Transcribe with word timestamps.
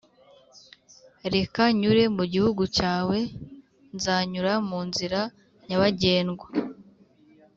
reka 1.33 1.61
nyure 1.79 2.03
mu 2.17 2.23
gihugu 2.33 2.63
cyawe 2.77 3.17
nzanyura 3.95 4.53
mu 4.69 4.79
nzira 4.87 5.19
nyabagendwa 5.67 6.47